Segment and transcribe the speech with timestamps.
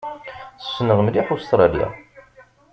[0.65, 1.87] Ssneɣ mliḥ Ustṛalya.